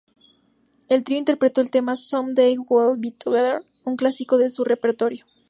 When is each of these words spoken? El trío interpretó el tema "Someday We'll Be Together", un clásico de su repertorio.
El 0.89 1.03
trío 1.03 1.19
interpretó 1.19 1.61
el 1.61 1.69
tema 1.69 1.95
"Someday 1.95 2.57
We'll 2.57 2.97
Be 2.99 3.11
Together", 3.11 3.61
un 3.85 3.97
clásico 3.97 4.39
de 4.39 4.49
su 4.49 4.63
repertorio. 4.63 5.23